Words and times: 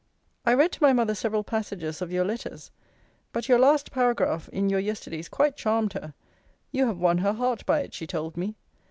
I 0.47 0.55
read 0.55 0.71
to 0.71 0.81
my 0.81 0.93
mother 0.93 1.13
several 1.13 1.43
passages 1.43 2.01
of 2.01 2.11
your 2.11 2.25
letters. 2.25 2.71
But 3.31 3.47
your 3.47 3.59
last 3.59 3.91
paragraph, 3.91 4.49
in 4.49 4.67
your 4.67 4.79
yesterday's 4.79 5.29
quite 5.29 5.55
charmed 5.55 5.93
her. 5.93 6.15
You 6.71 6.87
have 6.87 6.97
won 6.97 7.19
her 7.19 7.33
heart 7.33 7.63
by 7.67 7.81
it, 7.81 7.93
she 7.93 8.07
told 8.07 8.35
me. 8.35 8.55